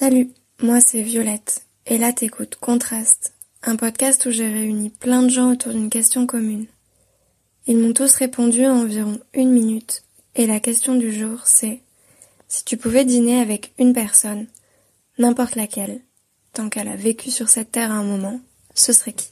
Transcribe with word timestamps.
Salut, 0.00 0.30
moi 0.62 0.80
c'est 0.80 1.02
Violette, 1.02 1.66
et 1.84 1.98
là 1.98 2.14
t'écoutes 2.14 2.56
Contraste, 2.56 3.34
un 3.62 3.76
podcast 3.76 4.24
où 4.24 4.30
j'ai 4.30 4.50
réuni 4.50 4.88
plein 4.88 5.22
de 5.22 5.28
gens 5.28 5.52
autour 5.52 5.74
d'une 5.74 5.90
question 5.90 6.26
commune. 6.26 6.64
Ils 7.66 7.76
m'ont 7.76 7.92
tous 7.92 8.14
répondu 8.14 8.64
en 8.64 8.80
environ 8.80 9.20
une 9.34 9.50
minute, 9.50 10.04
et 10.36 10.46
la 10.46 10.58
question 10.58 10.94
du 10.94 11.12
jour 11.12 11.40
c'est 11.44 11.82
si 12.48 12.64
tu 12.64 12.78
pouvais 12.78 13.04
dîner 13.04 13.42
avec 13.42 13.74
une 13.78 13.92
personne, 13.92 14.46
n'importe 15.18 15.54
laquelle, 15.54 16.00
tant 16.54 16.70
qu'elle 16.70 16.88
a 16.88 16.96
vécu 16.96 17.30
sur 17.30 17.50
cette 17.50 17.70
terre 17.70 17.92
à 17.92 17.96
un 17.96 18.04
moment, 18.04 18.40
ce 18.72 18.94
serait 18.94 19.12
qui? 19.12 19.28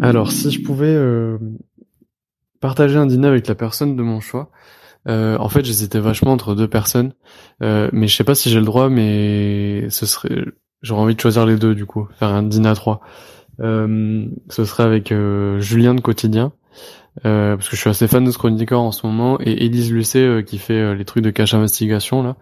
Alors, 0.00 0.30
si 0.30 0.52
je 0.52 0.62
pouvais 0.62 0.94
euh, 0.94 1.38
partager 2.60 2.98
un 2.98 3.06
dîner 3.06 3.26
avec 3.26 3.48
la 3.48 3.56
personne 3.56 3.96
de 3.96 4.02
mon 4.04 4.20
choix, 4.20 4.52
euh, 5.08 5.36
en 5.38 5.48
fait, 5.48 5.64
j'hésitais 5.64 6.00
vachement 6.00 6.32
entre 6.32 6.54
deux 6.54 6.68
personnes, 6.68 7.12
euh, 7.62 7.88
mais 7.92 8.08
je 8.08 8.16
sais 8.16 8.24
pas 8.24 8.34
si 8.34 8.50
j'ai 8.50 8.58
le 8.58 8.64
droit, 8.64 8.88
mais 8.88 9.88
ce 9.90 10.04
serait, 10.06 10.44
j'aurais 10.82 11.02
envie 11.02 11.14
de 11.14 11.20
choisir 11.20 11.46
les 11.46 11.56
deux 11.56 11.74
du 11.74 11.86
coup, 11.86 12.08
faire 12.18 12.28
un 12.28 12.42
dîner 12.42 12.68
à 12.68 12.74
trois. 12.74 13.00
Euh, 13.60 14.26
ce 14.48 14.64
serait 14.64 14.82
avec 14.82 15.12
euh, 15.12 15.60
Julien 15.60 15.94
de 15.94 16.00
Quotidien, 16.00 16.52
euh, 17.24 17.56
parce 17.56 17.68
que 17.68 17.76
je 17.76 17.80
suis 17.80 17.90
assez 17.90 18.08
fan 18.08 18.24
de 18.24 18.30
ce 18.30 18.74
en 18.74 18.92
ce 18.92 19.06
moment, 19.06 19.38
et 19.40 19.64
Élise 19.64 19.92
Lucet 19.92 20.44
qui 20.44 20.58
fait 20.58 20.94
les 20.94 21.04
trucs 21.04 21.24
de 21.24 21.30
cache 21.30 21.54
investigation 21.54 22.22
là. 22.22 22.36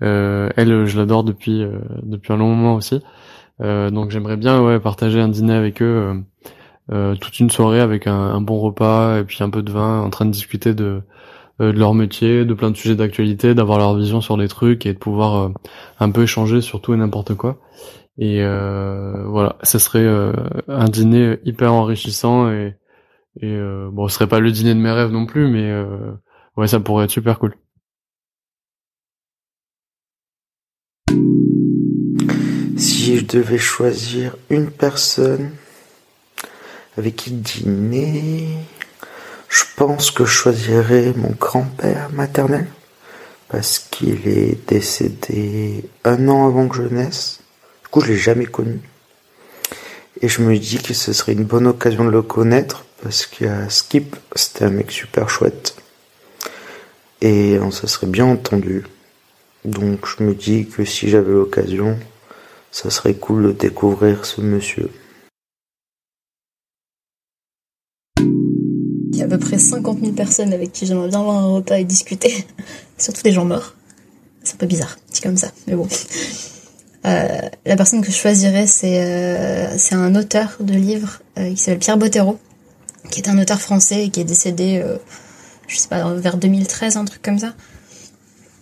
elle, 0.00 0.84
je 0.86 0.98
l'adore 0.98 1.24
depuis 1.24 1.64
depuis 2.02 2.32
un 2.32 2.36
long 2.36 2.54
moment 2.54 2.74
aussi. 2.74 3.02
donc 3.60 4.10
j'aimerais 4.10 4.36
bien 4.36 4.62
ouais 4.62 4.78
partager 4.78 5.20
un 5.20 5.28
dîner 5.28 5.54
avec 5.54 5.82
eux. 5.82 6.22
toute 6.88 7.40
une 7.40 7.50
soirée 7.50 7.80
avec 7.80 8.06
un, 8.06 8.40
bon 8.40 8.58
repas 8.60 9.18
et 9.18 9.24
puis 9.24 9.42
un 9.42 9.50
peu 9.50 9.62
de 9.62 9.72
vin 9.72 10.00
en 10.00 10.10
train 10.10 10.26
de 10.26 10.30
discuter 10.30 10.74
de 10.74 10.84
euh, 10.84 11.00
de 11.66 11.78
leur 11.78 11.94
métier, 11.94 12.44
de 12.44 12.54
plein 12.54 12.70
de 12.70 12.76
sujets 12.76 12.96
d'actualité, 12.96 13.54
d'avoir 13.54 13.78
leur 13.78 13.96
vision 13.96 14.20
sur 14.20 14.36
les 14.36 14.48
trucs 14.48 14.86
et 14.86 14.94
de 14.94 14.98
pouvoir 14.98 15.34
euh, 15.36 15.48
un 15.98 16.10
peu 16.10 16.22
échanger 16.22 16.60
sur 16.60 16.80
tout 16.80 16.94
et 16.94 16.96
n'importe 16.96 17.34
quoi. 17.34 17.58
Et 18.18 18.42
euh, 18.42 19.24
voilà, 19.26 19.56
ce 19.62 19.78
serait 19.78 20.06
un 20.68 20.88
dîner 20.88 21.38
hyper 21.44 21.72
enrichissant 21.72 22.50
et, 22.50 22.76
et 23.40 23.58
bon, 23.90 24.08
ce 24.08 24.14
serait 24.14 24.26
pas 24.26 24.40
le 24.40 24.50
dîner 24.50 24.74
de 24.74 24.80
mes 24.80 24.90
rêves 24.90 25.10
non 25.10 25.24
plus, 25.24 25.48
mais 25.48 25.72
ouais, 26.58 26.66
ça 26.66 26.80
pourrait 26.80 27.04
être 27.06 27.10
super 27.10 27.38
cool. 27.38 27.54
Si 32.76 33.16
je 33.18 33.24
devais 33.24 33.58
choisir 33.58 34.36
une 34.50 34.70
personne 34.70 35.52
avec 36.96 37.16
qui 37.16 37.30
dîner, 37.30 38.48
je 39.50 39.64
pense 39.76 40.12
que 40.12 40.24
je 40.24 40.30
choisirais 40.30 41.12
mon 41.16 41.34
grand-père 41.38 42.08
maternel 42.12 42.68
parce 43.48 43.80
qu'il 43.80 44.28
est 44.28 44.56
décédé 44.68 45.84
un 46.04 46.28
an 46.28 46.46
avant 46.46 46.68
que 46.68 46.76
je 46.76 46.82
naisse. 46.82 47.40
Du 47.82 47.88
coup, 47.88 48.00
je 48.00 48.12
l'ai 48.12 48.16
jamais 48.16 48.46
connu. 48.46 48.80
Et 50.22 50.28
je 50.28 50.42
me 50.42 50.56
dis 50.56 50.78
que 50.78 50.94
ce 50.94 51.12
serait 51.12 51.32
une 51.32 51.44
bonne 51.44 51.66
occasion 51.66 52.04
de 52.04 52.10
le 52.10 52.22
connaître 52.22 52.84
parce 53.02 53.26
que 53.26 53.44
Skip, 53.68 54.14
c'était 54.36 54.66
un 54.66 54.70
mec 54.70 54.92
super 54.92 55.28
chouette. 55.28 55.74
Et 57.20 57.58
on 57.60 57.72
se 57.72 57.88
serait 57.88 58.06
bien 58.06 58.26
entendu. 58.26 58.84
Donc 59.64 60.06
je 60.06 60.22
me 60.22 60.32
dis 60.32 60.68
que 60.68 60.84
si 60.84 61.08
j'avais 61.08 61.32
l'occasion, 61.32 61.98
ça 62.70 62.88
serait 62.88 63.14
cool 63.14 63.48
de 63.48 63.52
découvrir 63.52 64.24
ce 64.24 64.40
monsieur. 64.40 64.90
Peu 69.30 69.38
près 69.38 69.58
50 69.58 70.00
000 70.00 70.12
personnes 70.12 70.52
avec 70.52 70.72
qui 70.72 70.86
j'aimerais 70.86 71.08
bien 71.08 71.20
avoir 71.20 71.36
un 71.36 71.46
repas 71.46 71.78
et 71.78 71.84
discuter. 71.84 72.46
Surtout 72.98 73.22
des 73.22 73.32
gens 73.32 73.44
morts. 73.44 73.74
C'est 74.42 74.54
un 74.54 74.58
peu 74.58 74.66
bizarre, 74.66 74.98
c'est 75.10 75.22
comme 75.22 75.36
ça, 75.36 75.50
mais 75.66 75.74
bon. 75.74 75.86
Euh, 77.06 77.40
la 77.64 77.76
personne 77.76 78.02
que 78.02 78.10
je 78.10 78.16
choisirais, 78.16 78.66
c'est 78.66 79.00
euh, 79.00 79.76
un 79.92 80.14
auteur 80.14 80.56
de 80.60 80.74
livres 80.74 81.20
euh, 81.38 81.50
qui 81.50 81.56
s'appelle 81.56 81.78
Pierre 81.78 81.96
Bottero, 81.96 82.38
qui 83.10 83.20
est 83.20 83.28
un 83.28 83.38
auteur 83.38 83.60
français 83.60 84.06
et 84.06 84.10
qui 84.10 84.20
est 84.20 84.24
décédé, 84.24 84.84
je 85.66 85.76
sais 85.76 85.88
pas, 85.88 86.12
vers 86.14 86.36
2013, 86.36 86.96
un 86.96 87.04
truc 87.04 87.22
comme 87.22 87.38
ça, 87.38 87.54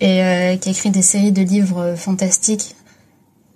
et 0.00 0.58
qui 0.60 0.68
a 0.68 0.72
écrit 0.72 0.90
des 0.90 1.02
séries 1.02 1.32
de 1.32 1.42
livres 1.42 1.94
fantastiques. 1.96 2.76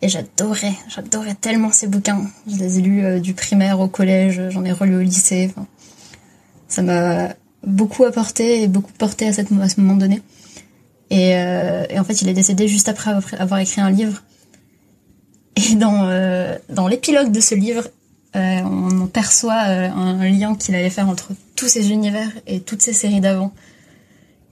Et 0.05 0.09
j'adorais, 0.09 0.75
j'adorais 0.89 1.37
tellement 1.37 1.71
ces 1.71 1.87
bouquins. 1.87 2.27
Je 2.49 2.57
les 2.57 2.79
ai 2.79 2.83
lus 2.83 3.21
du 3.21 3.35
primaire 3.35 3.79
au 3.79 3.87
collège, 3.87 4.43
j'en 4.51 4.65
ai 4.65 4.73
relu 4.73 4.97
au 4.97 5.03
lycée. 5.03 5.51
Enfin, 5.51 5.67
ça 6.73 6.81
m'a 6.81 7.35
beaucoup 7.67 8.05
apporté 8.05 8.63
et 8.63 8.67
beaucoup 8.67 8.93
porté 8.93 9.29
à, 9.29 9.33
ce 9.33 9.43
moment 9.81 9.97
donné. 9.97 10.23
Et, 11.11 11.37
euh, 11.37 11.85
et, 11.91 11.99
en 11.99 12.05
fait, 12.05 12.23
il 12.23 12.29
est 12.29 12.33
décédé 12.33 12.67
juste 12.67 12.89
après 12.89 13.13
avoir 13.39 13.61
écrit 13.61 13.83
un 13.83 13.91
livre. 13.91 14.23
Et 15.57 15.75
dans, 15.75 16.09
euh, 16.09 16.57
l'épilogue 16.89 17.31
de 17.31 17.41
ce 17.41 17.55
livre, 17.55 17.89
euh, 18.37 18.63
on 18.63 19.07
perçoit 19.07 19.61
un 19.61 20.27
lien 20.31 20.55
qu'il 20.55 20.75
allait 20.75 20.89
faire 20.89 21.11
entre 21.11 21.33
tous 21.57 21.69
ces 21.69 21.91
univers 21.91 22.31
et 22.47 22.61
toutes 22.61 22.81
ces 22.81 22.95
séries 22.95 23.21
d'avant. 23.21 23.53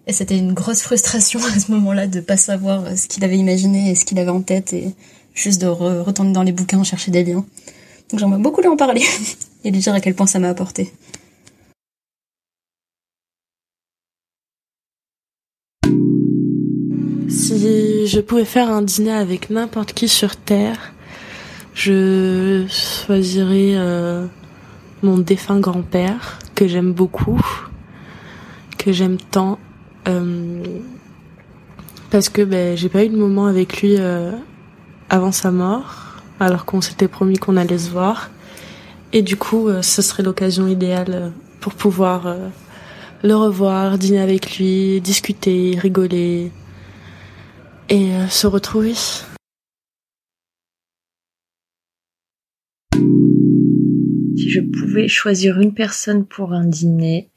Et 0.06 0.12
c'était 0.12 0.36
une 0.36 0.52
grosse 0.52 0.82
frustration 0.82 1.40
à 1.42 1.58
ce 1.58 1.72
moment-là 1.72 2.06
de 2.06 2.20
pas 2.20 2.36
savoir 2.36 2.98
ce 2.98 3.08
qu'il 3.08 3.24
avait 3.24 3.38
imaginé 3.38 3.90
et 3.90 3.94
ce 3.94 4.04
qu'il 4.04 4.18
avait 4.18 4.30
en 4.30 4.42
tête 4.42 4.74
et 4.74 4.94
juste 5.32 5.62
de 5.62 5.66
retourner 5.66 6.32
dans 6.32 6.42
les 6.42 6.52
bouquins 6.52 6.84
chercher 6.84 7.10
des 7.10 7.24
liens. 7.24 7.46
Donc 8.10 8.20
j'aimerais 8.20 8.40
beaucoup 8.40 8.60
lui 8.60 8.68
en 8.68 8.76
parler 8.76 9.04
et 9.64 9.70
lui 9.70 9.78
dire 9.78 9.94
à 9.94 10.00
quel 10.00 10.14
point 10.14 10.26
ça 10.26 10.38
m'a 10.38 10.50
apporté. 10.50 10.92
Je 18.10 18.20
pouvais 18.20 18.44
faire 18.44 18.68
un 18.70 18.82
dîner 18.82 19.12
avec 19.12 19.50
n'importe 19.50 19.92
qui 19.92 20.08
sur 20.08 20.34
Terre, 20.34 20.92
je 21.74 22.66
choisirais 22.68 23.74
euh, 23.76 24.26
mon 25.02 25.18
défunt 25.18 25.60
grand-père, 25.60 26.40
que 26.56 26.66
j'aime 26.66 26.92
beaucoup, 26.92 27.40
que 28.78 28.90
j'aime 28.90 29.16
tant, 29.16 29.60
euh, 30.08 30.64
parce 32.10 32.28
que 32.28 32.42
ben, 32.42 32.76
j'ai 32.76 32.88
pas 32.88 33.04
eu 33.04 33.10
de 33.10 33.16
moment 33.16 33.46
avec 33.46 33.80
lui 33.80 33.94
euh, 33.96 34.32
avant 35.08 35.30
sa 35.30 35.52
mort, 35.52 36.16
alors 36.40 36.64
qu'on 36.64 36.80
s'était 36.80 37.08
promis 37.08 37.38
qu'on 37.38 37.56
allait 37.56 37.78
se 37.78 37.90
voir. 37.90 38.30
Et 39.12 39.22
du 39.22 39.36
coup, 39.36 39.68
ce 39.82 40.02
serait 40.02 40.22
l'occasion 40.22 40.66
idéale 40.66 41.32
pour 41.60 41.74
pouvoir 41.74 42.32
le 43.24 43.34
revoir, 43.34 43.98
dîner 43.98 44.20
avec 44.20 44.56
lui, 44.56 45.00
discuter, 45.00 45.76
rigoler, 45.76 46.52
et 47.90 48.14
euh, 48.14 48.28
se 48.28 48.46
retrouver. 48.46 48.94
Si 54.36 54.48
je 54.48 54.60
pouvais 54.60 55.08
choisir 55.08 55.60
une 55.60 55.74
personne 55.74 56.24
pour 56.24 56.52
un 56.52 56.64
dîner, 56.64 57.28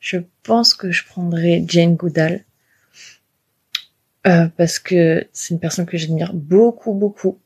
je 0.00 0.18
pense 0.42 0.74
que 0.74 0.90
je 0.90 1.06
prendrais 1.06 1.64
Jane 1.66 1.94
Goodall. 1.94 2.44
Euh, 4.26 4.48
parce 4.56 4.78
que 4.78 5.26
c'est 5.32 5.54
une 5.54 5.60
personne 5.60 5.86
que 5.86 5.96
j'admire 5.96 6.32
beaucoup, 6.34 6.92
beaucoup. 6.92 7.40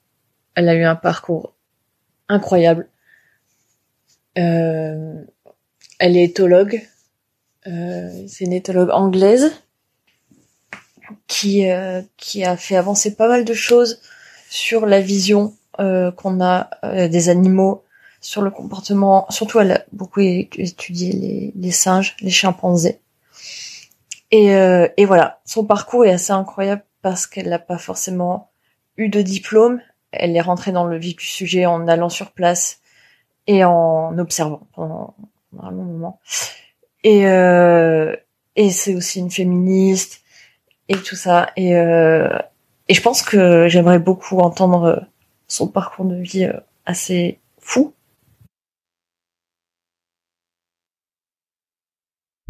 Elle 0.55 0.69
a 0.69 0.75
eu 0.75 0.83
un 0.83 0.97
parcours 0.97 1.55
incroyable. 2.29 2.89
Euh, 4.39 5.23
elle 5.99 6.17
est 6.17 6.25
éthologue. 6.25 6.83
c'est 7.65 8.45
une 8.45 8.53
éthologue 8.53 8.91
anglaise 8.91 9.53
qui 11.27 11.69
euh, 11.71 12.03
qui 12.17 12.45
a 12.45 12.57
fait 12.57 12.77
avancer 12.77 13.15
pas 13.15 13.29
mal 13.29 13.45
de 13.45 13.55
choses 13.55 14.01
sur 14.49 14.87
la 14.87 15.01
vision 15.01 15.55
euh, 15.81 16.11
qu'on 16.11 16.41
a 16.41 16.71
euh, 16.85 17.09
des 17.09 17.29
animaux, 17.29 17.85
sur 18.21 18.43
le 18.43 18.51
comportement. 18.51 19.27
Surtout, 19.31 19.61
elle 19.61 19.73
a 19.73 19.85
beaucoup 19.93 20.21
étudié 20.21 21.13
les, 21.13 21.53
les 21.57 21.71
singes, 21.71 22.17
les 22.21 22.31
chimpanzés. 22.31 23.01
Et, 24.33 24.49
et 24.97 25.05
voilà, 25.05 25.41
son 25.45 25.65
parcours 25.65 26.05
est 26.05 26.11
assez 26.11 26.33
incroyable 26.33 26.83
parce 27.01 27.29
qu'elle 27.29 27.49
n'a 27.49 27.61
pas 27.61 27.79
forcément 27.79 28.51
eu 28.97 29.09
de 29.09 29.23
diplôme. 29.23 29.81
Elle 30.11 30.37
est 30.37 30.41
rentrée 30.41 30.73
dans 30.73 30.85
le 30.85 30.99
vif 30.99 31.17
du 31.17 31.25
sujet 31.25 31.65
en 31.65 31.87
allant 31.87 32.09
sur 32.09 32.33
place 32.33 32.81
et 33.47 33.65
en 33.65 34.19
observant 34.19 34.67
pendant, 34.75 35.15
un 35.63 35.71
long 35.71 35.85
moment. 35.85 36.21
Et, 37.05 37.23
et 38.57 38.71
c'est 38.71 38.97
aussi 38.97 39.21
une 39.21 39.31
féministe 39.31 40.23
et 40.89 40.97
tout 40.97 41.17
ça. 41.17 41.51
Et, 41.57 41.77
euh, 41.77 42.29
et 42.89 42.95
je 42.95 43.03
pense 43.03 43.23
que 43.23 43.69
j'aimerais 43.69 43.99
beaucoup 43.99 44.39
entendre 44.39 44.85
euh, 44.85 44.97
son 45.49 45.67
parcours 45.69 46.05
de 46.05 46.17
vie 46.17 46.45
euh, 46.45 46.61
assez 46.85 47.39
fou. 47.61 47.93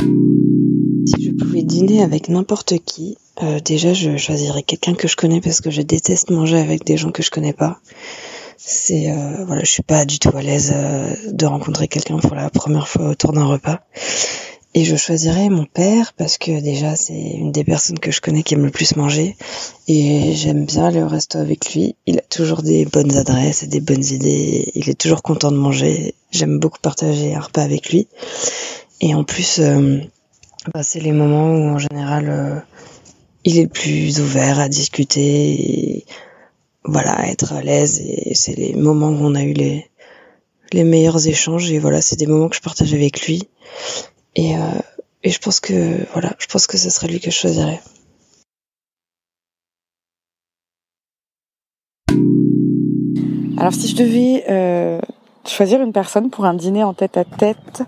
Si 0.01 1.25
je 1.25 1.31
pouvais 1.33 1.63
dîner 1.63 2.03
avec 2.03 2.29
n'importe 2.29 2.79
qui, 2.85 3.17
déjà 3.65 3.93
je 3.93 4.17
choisirais 4.17 4.63
quelqu'un 4.63 4.95
que 4.95 5.09
je 5.09 5.17
connais 5.17 5.41
parce 5.41 5.61
que 5.61 5.71
je 5.71 5.83
déteste 5.83 6.31
manger 6.31 6.59
avec 6.59 6.85
des 6.85 6.97
gens 6.97 7.13
que 7.13 7.23
je 7.23 7.31
connais 7.31 7.53
pas. 7.53 7.79
C'est 8.57 9.11
euh, 9.11 9.45
voilà, 9.45 9.63
je 9.63 9.71
suis 9.71 9.83
pas 9.83 10.05
du 10.05 10.19
tout 10.19 10.37
à 10.37 10.43
l'aise 10.43 10.75
de 11.27 11.47
rencontrer 11.47 11.87
quelqu'un 11.87 12.19
pour 12.19 12.35
la 12.35 12.51
première 12.51 12.89
fois 12.89 13.11
autour 13.11 13.33
d'un 13.33 13.45
repas. 13.45 13.81
Et 14.79 14.85
je 14.85 14.95
choisirais 14.95 15.49
mon 15.49 15.65
père 15.65 16.13
parce 16.13 16.37
que 16.37 16.61
déjà 16.61 16.97
c'est 16.97 17.19
une 17.19 17.51
des 17.51 17.65
personnes 17.65 17.99
que 17.99 18.11
je 18.11 18.21
connais 18.21 18.43
qui 18.43 18.53
aime 18.53 18.67
le 18.67 18.71
plus 18.71 18.95
manger 18.95 19.35
et 19.89 20.35
j'aime 20.35 20.67
bien 20.67 20.85
aller 20.85 21.03
au 21.03 21.09
resto 21.09 21.39
avec 21.39 21.73
lui. 21.73 21.97
Il 22.05 22.19
a 22.19 22.21
toujours 22.21 22.63
des 22.63 22.85
bonnes 22.85 23.17
adresses 23.17 23.63
et 23.63 23.69
des 23.69 23.81
bonnes 23.81 24.05
idées. 24.05 24.71
Il 24.75 24.91
est 24.91 25.01
toujours 25.01 25.23
content 25.23 25.51
de 25.51 25.57
manger. 25.57 26.15
J'aime 26.31 26.59
beaucoup 26.59 26.79
partager 26.79 27.35
un 27.35 27.41
repas 27.41 27.63
avec 27.63 27.89
lui. 27.89 28.07
Et 29.01 29.15
en 29.15 29.25
plus, 29.25 29.61
euh, 29.61 29.99
bah, 30.75 30.83
c'est 30.83 31.01
les 31.01 31.13
moments 31.13 31.53
où 31.53 31.69
en 31.71 31.79
général 31.79 32.29
euh, 32.29 32.61
il 33.45 33.57
est 33.57 33.63
le 33.63 33.69
plus 33.71 34.21
ouvert 34.21 34.61
à 34.61 34.69
discuter, 34.69 35.53
et, 35.53 36.07
voilà, 36.85 37.31
être 37.31 37.55
à 37.55 37.63
l'aise. 37.63 38.03
Et 38.07 38.35
c'est 38.35 38.55
les 38.55 38.75
moments 38.75 39.09
où 39.09 39.25
on 39.25 39.37
a 39.37 39.43
eu 39.43 39.55
les 39.55 39.87
les 40.71 40.85
meilleurs 40.85 41.27
échanges. 41.27 41.73
Et 41.73 41.79
voilà, 41.79 42.03
c'est 42.03 42.17
des 42.17 42.27
moments 42.27 42.51
que 42.51 42.57
je 42.57 42.61
partage 42.61 42.93
avec 42.93 43.27
lui. 43.27 43.49
Et, 44.37 44.55
euh, 44.55 44.61
et 45.25 45.31
je 45.31 45.41
pense 45.41 45.61
que 45.61 46.07
voilà, 46.13 46.33
je 46.39 46.47
pense 46.47 46.67
que 46.67 46.77
ce 46.77 46.91
serait 46.91 47.09
lui 47.09 47.21
que 47.21 47.31
je 47.31 47.37
choisirais. 47.37 47.81
Alors 53.59 53.73
si 53.73 53.89
je 53.89 53.97
devais 53.97 54.45
euh, 54.51 55.01
choisir 55.47 55.81
une 55.81 55.93
personne 55.93 56.29
pour 56.29 56.45
un 56.45 56.53
dîner 56.53 56.85
en 56.85 56.93
tête 56.93 57.17
à 57.17 57.25
tête, 57.25 57.83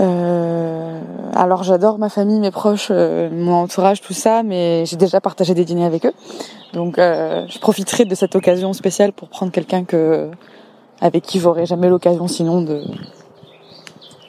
euh, 0.00 1.00
alors 1.32 1.62
j'adore 1.62 1.98
ma 1.98 2.08
famille, 2.08 2.40
mes 2.40 2.50
proches, 2.50 2.90
mon 2.90 3.52
entourage, 3.52 4.00
tout 4.00 4.12
ça, 4.12 4.42
mais 4.42 4.84
j'ai 4.86 4.96
déjà 4.96 5.20
partagé 5.20 5.54
des 5.54 5.64
dîners 5.64 5.84
avec 5.84 6.04
eux. 6.06 6.12
Donc 6.72 6.96
je 6.96 7.58
profiterai 7.60 8.04
de 8.04 8.14
cette 8.16 8.34
occasion 8.34 8.72
spéciale 8.72 9.12
pour 9.12 9.28
prendre 9.28 9.52
quelqu'un 9.52 9.84
que 9.84 10.32
avec 11.00 11.22
qui 11.22 11.38
j'aurais 11.38 11.66
jamais 11.66 11.88
l'occasion 11.88 12.26
sinon 12.26 12.62
de 12.62 12.82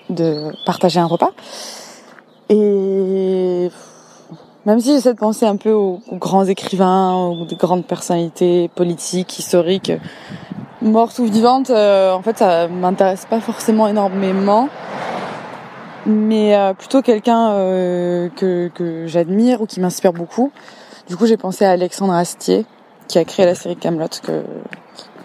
de 0.10 0.52
partager 0.66 1.00
un 1.00 1.06
repas. 1.06 1.32
Et 2.50 3.70
même 4.66 4.80
si 4.80 4.94
j'essaie 4.94 5.14
de 5.14 5.20
penser 5.20 5.46
un 5.46 5.58
peu 5.58 5.72
aux, 5.72 6.02
grands 6.14 6.46
écrivains, 6.46 7.14
aux 7.14 7.46
grandes 7.58 7.86
personnalités 7.86 8.70
politiques, 8.76 9.40
historiques, 9.40 9.92
mortes 10.82 11.18
ou 11.20 11.26
vivantes, 11.26 11.70
euh, 11.70 12.14
en 12.14 12.22
fait 12.22 12.38
ça 12.38 12.68
m'intéresse 12.68 13.26
pas 13.26 13.40
forcément 13.40 13.88
énormément 13.88 14.70
mais 16.06 16.56
euh, 16.56 16.74
plutôt 16.74 17.02
quelqu'un 17.02 17.52
euh, 17.52 18.30
que, 18.30 18.70
que 18.74 19.08
j'admire 19.08 19.62
ou 19.62 19.66
qui 19.66 19.80
m'inspire 19.80 20.14
beaucoup. 20.14 20.52
Du 21.08 21.18
coup, 21.18 21.26
j'ai 21.26 21.38
pensé 21.38 21.66
à 21.66 21.72
Alexandre 21.72 22.14
Astier, 22.14 22.66
qui 23.08 23.18
a 23.18 23.26
créé 23.26 23.46
la 23.46 23.56
série 23.56 23.76
Camelot, 23.76 24.08
que 24.24 24.44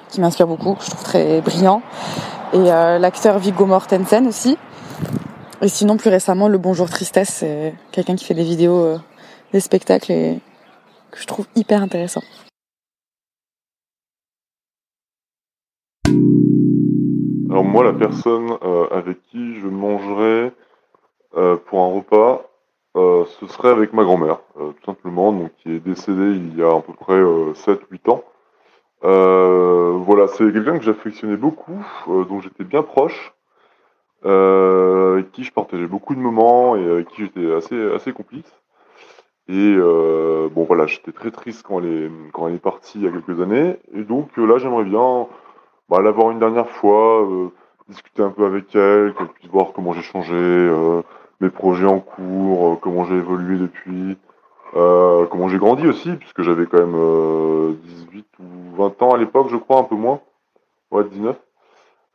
qui 0.09 0.21
m'inspire 0.21 0.49
beaucoup, 0.49 0.75
que 0.75 0.85
je 0.85 0.91
trouve 0.91 1.05
très 1.05 1.41
brillant, 1.41 1.83
et 2.53 2.59
euh, 2.59 2.99
l'acteur 2.99 3.39
Viggo 3.39 3.65
Mortensen 3.65 4.27
aussi. 4.27 4.59
Et 5.63 5.69
sinon, 5.69 5.99
plus 5.99 6.09
récemment, 6.09 6.49
Le 6.49 6.57
Bonjour 6.57 6.89
Tristesse, 6.89 7.29
c'est 7.29 7.75
quelqu'un 7.93 8.17
qui 8.17 8.25
fait 8.25 8.33
des 8.33 8.45
vidéos, 8.45 8.83
euh, 8.83 8.99
des 9.53 9.61
spectacles 9.61 10.11
et 10.11 10.41
que 11.11 11.21
je 11.21 11.27
trouve 11.27 11.47
hyper 11.55 11.83
intéressant. 11.83 12.23
Alors 17.51 17.65
moi, 17.65 17.85
la 17.85 17.93
personne 17.93 18.57
euh, 18.63 18.87
avec 18.91 19.23
qui 19.25 19.61
je 19.61 19.67
mangerais 19.67 20.51
euh, 21.37 21.57
pour 21.57 21.81
un 21.81 21.93
repas, 21.93 22.47
ce 22.95 23.47
serait 23.47 23.69
avec 23.69 23.93
ma 23.93 24.03
grand-mère, 24.03 24.41
tout 24.57 24.85
simplement, 24.85 25.33
donc 25.33 25.51
qui 25.63 25.71
est 25.73 25.79
décédée 25.79 26.37
il 26.37 26.59
y 26.59 26.63
a 26.63 26.75
à 26.75 26.81
peu 26.81 26.93
près 26.95 27.21
7-8 27.21 28.11
ans. 28.11 28.25
voilà, 29.03 30.27
c'est 30.29 30.51
quelqu'un 30.53 30.79
que 30.79 30.85
j'affectionnais 30.85 31.37
beaucoup, 31.37 31.85
dont 32.07 32.41
j'étais 32.41 32.65
bien 32.65 32.83
proche, 32.83 33.33
avec 34.25 35.33
qui 35.33 35.45
je 35.45 35.53
partageais 35.53 35.87
beaucoup 35.87 36.15
de 36.15 36.21
moments 36.21 36.77
et 36.77 36.85
avec 36.85 37.09
qui 37.09 37.23
j'étais 37.23 37.53
assez, 37.53 37.93
assez 37.93 38.13
complice. 38.13 38.53
Et 39.49 39.77
bon 39.77 40.65
voilà, 40.65 40.87
j'étais 40.87 41.13
très 41.13 41.31
triste 41.31 41.63
quand 41.67 41.81
elle 41.81 41.87
est, 41.87 42.11
quand 42.33 42.49
elle 42.49 42.55
est 42.55 42.59
partie 42.59 42.99
il 42.99 43.05
y 43.05 43.09
a 43.09 43.11
quelques 43.11 43.41
années. 43.41 43.79
Et 43.95 44.05
donc 44.05 44.37
là, 44.37 44.59
j'aimerais 44.59 44.85
bien 44.85 45.27
bah, 45.91 46.01
l'avoir 46.01 46.31
une 46.31 46.39
dernière 46.39 46.71
fois, 46.71 47.27
euh, 47.29 47.49
discuter 47.89 48.23
un 48.23 48.31
peu 48.31 48.47
avec 48.47 48.75
elle, 48.77 49.13
qu'elle 49.15 49.27
puisse 49.27 49.51
voir 49.51 49.73
comment 49.75 49.93
j'ai 49.93 50.03
changé, 50.03 50.37
euh, 50.37 51.03
mes 51.41 51.51
projets 51.51 51.87
en 51.87 51.99
cours, 51.99 52.75
euh, 52.75 52.77
comment 52.77 53.05
j'ai 53.05 53.17
évolué 53.17 53.59
depuis, 53.59 54.17
comment 54.73 55.49
j'ai 55.49 55.59
grandi 55.59 55.89
aussi, 55.89 56.13
puisque 56.13 56.43
j'avais 56.43 56.67
quand 56.67 56.79
même 56.79 57.77
18 57.83 58.27
ou 58.39 58.77
20 58.77 59.03
ans 59.03 59.15
à 59.15 59.19
l'époque, 59.19 59.49
je 59.51 59.57
crois, 59.57 59.81
un 59.81 59.83
peu 59.83 59.97
moins. 59.97 60.21
Ouais, 60.93 61.03
19. 61.03 61.37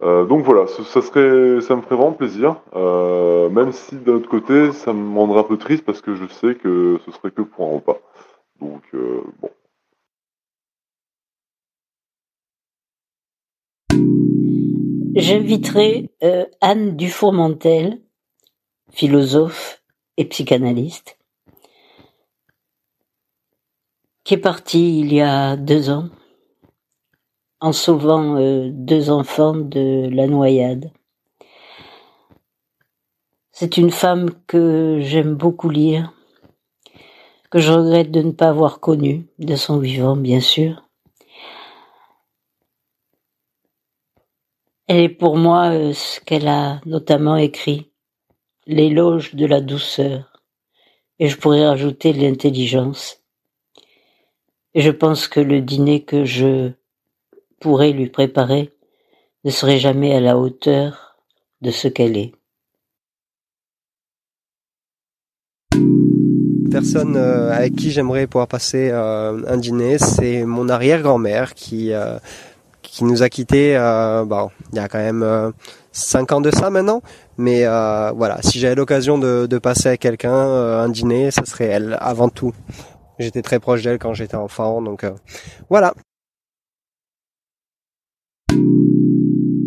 Donc 0.01 0.43
voilà, 0.43 0.67
ça, 0.67 0.81
me 0.81 1.81
ferait 1.81 1.95
vraiment 1.95 2.11
plaisir, 2.11 2.57
même 2.73 3.71
si 3.71 3.95
d'un 3.95 4.13
autre 4.13 4.29
côté, 4.29 4.71
ça 4.71 4.93
me 4.93 5.17
rendrait 5.17 5.39
un 5.39 5.43
peu 5.43 5.57
triste 5.57 5.85
parce 5.85 6.01
que 6.01 6.15
je 6.15 6.27
sais 6.27 6.55
que 6.55 6.99
ce 7.05 7.11
serait 7.11 7.31
que 7.31 7.41
pour 7.41 7.67
un 7.67 7.75
repas. 7.75 7.99
Donc 8.59 8.83
bon. 9.41 9.49
J'inviterai 15.15 16.09
euh, 16.23 16.45
Anne 16.59 16.97
Dufourmentel, 16.97 18.01
philosophe 18.91 19.81
et 20.17 20.25
psychanalyste, 20.25 21.17
qui 24.25 24.33
est 24.33 24.37
partie 24.37 24.99
il 24.99 25.13
y 25.13 25.21
a 25.21 25.55
deux 25.55 25.89
ans 25.89 26.09
en 27.65 27.71
sauvant 27.71 28.37
euh, 28.37 28.69
deux 28.71 29.09
enfants 29.09 29.55
de 29.55 30.07
la 30.11 30.27
noyade. 30.27 30.91
C'est 33.51 33.77
une 33.77 33.89
femme 33.89 34.29
que 34.45 34.99
j'aime 35.01 35.33
beaucoup 35.33 35.69
lire, 35.69 36.13
que 37.49 37.57
je 37.57 37.71
regrette 37.71 38.11
de 38.11 38.21
ne 38.21 38.33
pas 38.33 38.49
avoir 38.49 38.79
connue, 38.79 39.25
de 39.39 39.55
son 39.55 39.79
vivant 39.79 40.15
bien 40.15 40.41
sûr. 40.41 40.87
Elle 44.85 45.01
est 45.01 45.09
pour 45.09 45.35
moi 45.35 45.71
euh, 45.71 45.93
ce 45.93 46.19
qu'elle 46.19 46.47
a 46.47 46.81
notamment 46.85 47.35
écrit, 47.35 47.89
l'éloge 48.67 49.33
de 49.33 49.47
la 49.47 49.59
douceur, 49.59 50.43
et 51.17 51.29
je 51.29 51.37
pourrais 51.37 51.65
rajouter 51.65 52.13
l'intelligence. 52.13 53.23
Et 54.75 54.81
je 54.81 54.91
pense 54.91 55.27
que 55.27 55.39
le 55.39 55.61
dîner 55.61 56.03
que 56.05 56.25
je 56.25 56.75
pourrais 57.59 57.91
lui 57.91 58.09
préparer 58.09 58.71
ne 59.43 59.51
serait 59.51 59.79
jamais 59.79 60.13
à 60.15 60.19
la 60.19 60.37
hauteur 60.37 61.17
de 61.61 61.71
ce 61.71 61.87
qu'elle 61.87 62.17
est. 62.17 62.33
Personne 66.71 67.15
euh, 67.15 67.51
avec 67.51 67.75
qui 67.75 67.91
j'aimerais 67.91 68.27
pouvoir 68.27 68.47
passer 68.47 68.89
euh, 68.91 69.41
un 69.47 69.57
dîner, 69.57 69.97
c'est 69.97 70.45
mon 70.45 70.67
arrière-grand-mère 70.67 71.53
qui 71.53 71.93
qui 72.95 73.03
nous 73.03 73.23
a 73.23 73.29
quittés 73.29 73.75
euh, 73.75 74.23
bon, 74.25 74.49
il 74.71 74.77
y 74.77 74.79
a 74.79 74.87
quand 74.87 74.99
même 74.99 75.21
euh, 75.21 75.51
cinq 75.91 76.31
ans 76.31 76.39
de 76.39 76.49
ça 76.49 76.69
maintenant. 76.69 77.01
Mais 77.37 77.65
euh, 77.65 78.11
voilà, 78.15 78.41
si 78.41 78.59
j'avais 78.59 78.75
l'occasion 78.75 79.17
de, 79.17 79.47
de, 79.47 79.57
passer 79.57 79.89
avec 79.89 79.99
quelqu'un 79.99 80.31
un 80.31 80.87
dîner, 80.87 81.29
ce 81.31 81.43
serait 81.45 81.65
elle 81.65 81.97
avant 81.99 82.29
tout. 82.29 82.53
J'étais 83.19 83.41
très 83.41 83.59
proche 83.59 83.81
d'elle 83.81 83.99
quand 83.99 84.13
j'étais 84.13 84.35
enfant, 84.35 84.81
donc 84.81 85.05
voilà. 85.69 85.93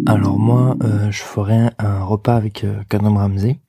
Alors 0.06 0.38
moi, 0.38 0.76
je 1.10 1.22
ferais 1.22 1.70
un, 1.78 2.04
repas 2.04 2.36
avec 2.36 2.64
euh, 2.64 2.82
Ramsey. 2.92 3.60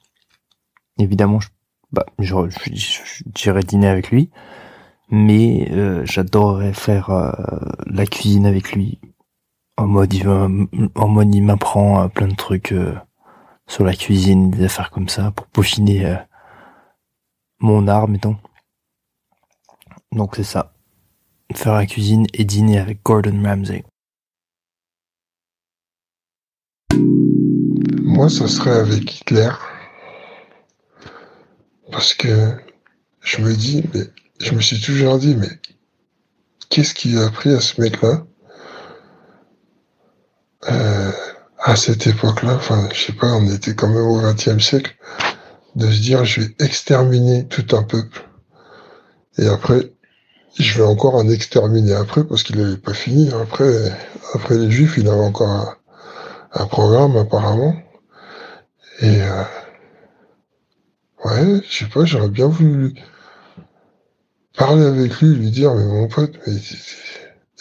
Évidemment, 0.98 1.40
je, 1.40 1.50
bah, 1.92 2.06
dîner 3.64 3.88
avec 3.88 4.12
lui, 4.12 4.30
mais 5.10 6.06
j'adorerais 6.06 6.74
faire 6.74 7.10
la 7.88 8.06
cuisine 8.06 8.46
avec 8.46 8.72
lui 8.72 9.00
en 9.80 9.88
mode 9.88 10.14
il 10.14 10.28
en 10.28 11.08
mode 11.08 11.34
il 11.34 11.42
m'apprend 11.42 12.04
euh, 12.04 12.08
plein 12.10 12.28
de 12.28 12.36
trucs 12.36 12.74
euh, 12.74 12.96
sur 13.68 13.86
la 13.86 13.96
cuisine, 13.96 14.52
des 14.52 14.66
affaires 14.66 14.92
comme 14.92 15.08
ça 15.08 15.32
pour 15.32 15.48
peaufiner 15.48 16.06
euh, 16.06 16.16
mon 17.60 17.88
art, 17.88 18.10
mettons. 18.10 18.36
Donc 20.12 20.36
c'est 20.36 20.44
ça. 20.44 20.74
Faire 21.56 21.76
la 21.76 21.86
cuisine 21.86 22.28
et 22.34 22.44
dîner 22.44 22.78
avec 22.78 23.02
Gordon 23.04 23.42
Ramsay. 23.44 23.86
Moi, 28.20 28.30
ça 28.30 28.50
serait 28.50 28.78
avec 28.78 29.22
Hitler. 29.22 29.50
Parce 31.90 32.14
que 32.14 32.52
je 33.22 33.38
me 33.40 33.54
dis, 33.54 33.86
mais 33.94 34.08
je 34.42 34.54
me 34.54 34.60
suis 34.60 34.82
toujours 34.82 35.18
dit, 35.20 35.38
mais 35.38 35.48
qu'est-ce 36.68 36.94
qui 36.94 37.18
a 37.18 37.28
appris 37.28 37.54
à 37.54 37.62
ce 37.62 37.80
mec-là? 37.80 38.26
Euh, 40.70 41.12
à 41.60 41.78
cette 41.78 42.08
époque-là, 42.08 42.56
enfin, 42.56 42.90
je 42.94 43.06
sais 43.06 43.14
pas, 43.14 43.32
on 43.32 43.50
était 43.50 43.74
quand 43.74 43.88
même 43.88 44.06
au 44.06 44.20
XXe 44.20 44.62
siècle, 44.62 44.98
de 45.78 45.90
se 45.90 46.02
dire, 46.02 46.26
je 46.26 46.42
vais 46.42 46.56
exterminer 46.60 47.48
tout 47.48 47.74
un 47.74 47.84
peuple. 47.84 48.28
Et 49.38 49.48
après, 49.48 49.94
je 50.60 50.78
vais 50.78 50.86
encore 50.86 51.16
en 51.16 51.30
exterminer 51.30 51.94
après, 51.94 52.26
parce 52.26 52.44
qu'il 52.44 52.58
n'avait 52.58 52.76
pas 52.76 52.94
fini. 52.94 53.32
Après, 53.32 53.98
après 54.34 54.58
les 54.58 54.70
Juifs, 54.70 54.98
il 54.98 55.08
avait 55.08 55.24
encore 55.24 55.78
un, 56.52 56.66
programme, 56.66 57.16
apparemment. 57.16 57.82
Et, 59.02 59.22
euh, 59.22 59.44
ouais, 61.24 61.62
je 61.70 61.78
sais 61.78 61.90
pas, 61.90 62.06
j'aurais 62.06 62.30
bien 62.30 62.48
voulu 62.48 62.94
parler 64.58 64.86
avec 64.86 65.22
lui, 65.22 65.36
lui 65.36 65.52
dire, 65.52 65.74
mais 65.74 65.86
mon 65.86 66.08
pote, 66.08 66.38
mais 66.46 66.54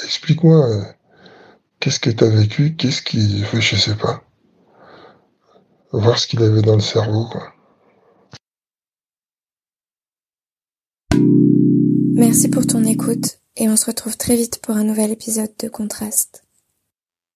explique-moi, 0.03 0.69
euh, 0.69 0.83
qu'est-ce 1.79 2.01
que 2.01 2.11
t'as 2.11 2.29
vécu, 2.29 2.75
qu'est-ce 2.75 3.03
qui, 3.03 3.43
fait, 3.43 3.61
je 3.61 3.77
sais 3.77 3.95
pas. 3.95 4.25
Voir 5.93 6.19
ce 6.19 6.27
qu'il 6.27 6.43
avait 6.43 6.63
dans 6.63 6.75
le 6.75 6.81
cerveau, 6.81 7.27
quoi. 7.27 7.55
Merci 12.15 12.49
pour 12.49 12.67
ton 12.67 12.83
écoute 12.83 13.39
et 13.57 13.69
on 13.69 13.77
se 13.77 13.87
retrouve 13.87 14.17
très 14.17 14.35
vite 14.35 14.61
pour 14.61 14.75
un 14.75 14.83
nouvel 14.83 15.13
épisode 15.13 15.53
de 15.61 15.69
Contraste. 15.69 16.48